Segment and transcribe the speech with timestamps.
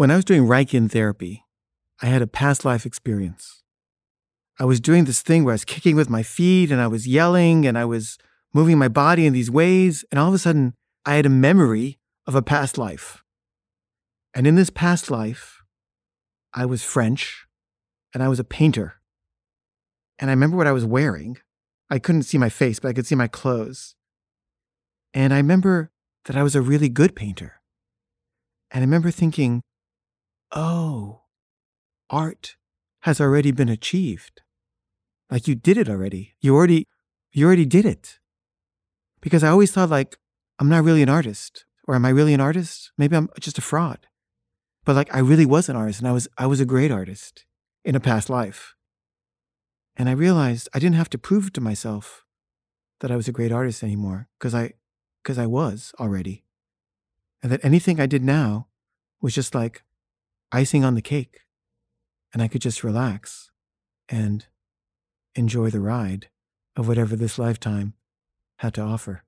[0.00, 1.44] When I was doing Reichian therapy,
[2.00, 3.62] I had a past life experience.
[4.58, 7.06] I was doing this thing where I was kicking with my feet and I was
[7.06, 8.16] yelling and I was
[8.54, 10.02] moving my body in these ways.
[10.10, 10.72] And all of a sudden,
[11.04, 13.22] I had a memory of a past life.
[14.32, 15.60] And in this past life,
[16.54, 17.44] I was French
[18.14, 19.02] and I was a painter.
[20.18, 21.36] And I remember what I was wearing.
[21.90, 23.96] I couldn't see my face, but I could see my clothes.
[25.12, 25.90] And I remember
[26.24, 27.60] that I was a really good painter.
[28.70, 29.60] And I remember thinking,
[30.52, 31.22] oh,
[32.08, 32.56] art
[33.02, 34.42] has already been achieved.
[35.30, 36.34] Like you did it already.
[36.40, 36.86] You already,
[37.32, 38.18] you already did it.
[39.20, 40.16] Because I always thought like,
[40.58, 41.64] I'm not really an artist.
[41.86, 42.92] Or am I really an artist?
[42.98, 44.06] Maybe I'm just a fraud.
[44.84, 47.44] But like I really was an artist and I was I was a great artist
[47.84, 48.74] in a past life.
[49.96, 52.24] And I realized I didn't have to prove to myself
[53.00, 54.74] that I was a great artist anymore because I
[55.22, 56.44] because I was already.
[57.42, 58.68] And that anything I did now
[59.20, 59.82] was just like
[60.52, 61.40] icing on the cake.
[62.32, 63.50] And I could just relax
[64.08, 64.46] and
[65.34, 66.28] enjoy the ride
[66.76, 67.94] of whatever this lifetime
[68.58, 69.24] had to offer.